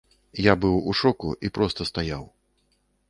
[0.43, 2.23] Я быў у шоку і проста стаяў.